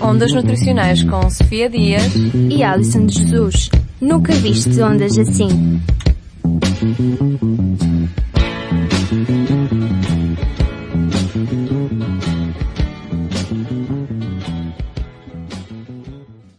[0.00, 2.12] Ondas Nutricionais com Sofia Dias
[2.50, 3.70] e Alison de Jesus.
[4.00, 5.80] Nunca viste ondas assim.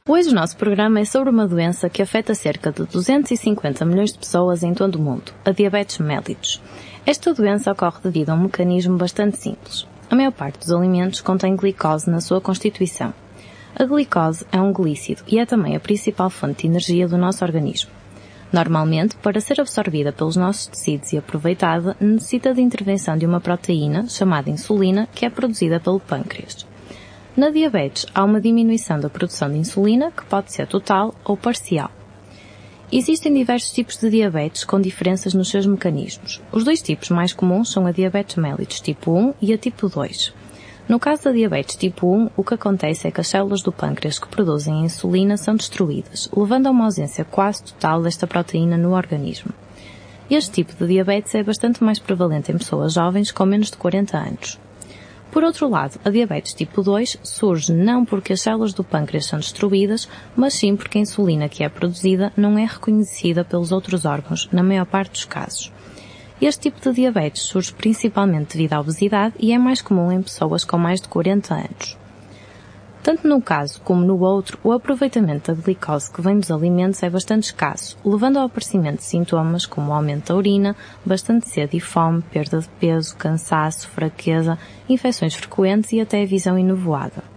[0.08, 4.20] Hoje o nosso programa é sobre uma doença que afeta cerca de 250 milhões de
[4.20, 6.62] pessoas em todo o mundo, a diabetes mellitus.
[7.06, 9.88] Esta doença ocorre devido a um mecanismo bastante simples.
[10.10, 13.14] A maior parte dos alimentos contém glicose na sua constituição.
[13.80, 17.46] A glicose é um glícido e é também a principal fonte de energia do nosso
[17.46, 17.92] organismo.
[18.52, 24.10] Normalmente, para ser absorvida pelos nossos tecidos e aproveitada, necessita de intervenção de uma proteína,
[24.10, 26.66] chamada insulina, que é produzida pelo pâncreas.
[27.36, 31.92] Na diabetes, há uma diminuição da produção de insulina, que pode ser total ou parcial.
[32.92, 36.42] Existem diversos tipos de diabetes com diferenças nos seus mecanismos.
[36.52, 40.34] Os dois tipos mais comuns são a diabetes mellitus tipo 1 e a tipo 2.
[40.88, 44.18] No caso da diabetes tipo 1, o que acontece é que as células do pâncreas
[44.18, 48.96] que produzem a insulina são destruídas, levando a uma ausência quase total desta proteína no
[48.96, 49.52] organismo.
[50.30, 54.18] Este tipo de diabetes é bastante mais prevalente em pessoas jovens com menos de 40
[54.18, 54.58] anos.
[55.30, 59.40] Por outro lado, a diabetes tipo 2 surge não porque as células do pâncreas são
[59.40, 64.48] destruídas, mas sim porque a insulina que é produzida não é reconhecida pelos outros órgãos,
[64.54, 65.70] na maior parte dos casos.
[66.40, 70.64] Este tipo de diabetes surge principalmente devido à obesidade e é mais comum em pessoas
[70.64, 71.98] com mais de 40 anos.
[73.02, 77.10] Tanto num caso como no outro, o aproveitamento da glicose que vem dos alimentos é
[77.10, 82.22] bastante escasso, levando ao aparecimento de sintomas como aumento da urina, bastante sede e fome,
[82.22, 87.37] perda de peso, cansaço, fraqueza, infecções frequentes e até visão enevoada.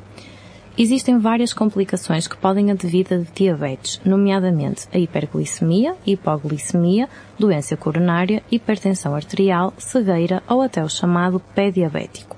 [0.82, 7.06] Existem várias complicações que podem advir de diabetes, nomeadamente a hiperglicemia, hipoglicemia,
[7.38, 12.34] doença coronária, hipertensão arterial, cegueira ou até o chamado pé diabético.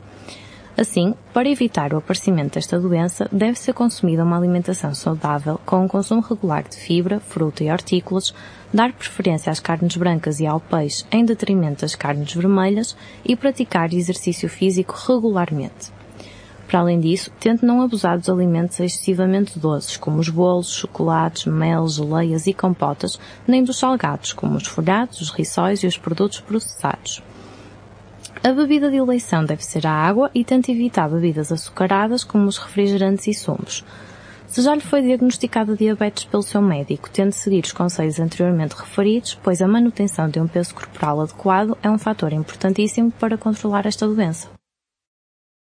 [0.77, 5.87] Assim, para evitar o aparecimento desta doença, deve ser consumida uma alimentação saudável com um
[5.87, 8.34] consumo regular de fibra, fruta e hortícolas,
[8.75, 13.95] dar preferência às carnes brancas e ao peixe em detrimento das carnes vermelhas e praticar
[13.95, 16.02] exercício físico regularmente.
[16.72, 21.87] Para além disso, tente não abusar dos alimentos excessivamente doces, como os bolos, chocolates, mel,
[21.87, 27.22] geleias e compotas, nem dos salgados, como os folhados, os rissóis e os produtos processados.
[28.43, 32.56] A bebida de eleição deve ser a água e tente evitar bebidas açucaradas como os
[32.56, 33.84] refrigerantes e sumos.
[34.47, 39.39] Se já lhe foi diagnosticado diabetes pelo seu médico, tente seguir os conselhos anteriormente referidos,
[39.43, 44.09] pois a manutenção de um peso corporal adequado é um fator importantíssimo para controlar esta
[44.09, 44.49] doença.